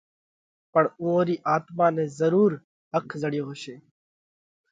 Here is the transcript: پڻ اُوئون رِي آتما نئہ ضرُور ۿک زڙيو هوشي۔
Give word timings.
پڻ 0.71 0.83
اُوئون 0.99 1.21
رِي 1.27 1.35
آتما 1.55 1.87
نئہ 1.95 2.03
ضرُور 2.19 2.51
ۿک 2.95 3.07
زڙيو 3.21 3.43
هوشي۔ 3.47 3.75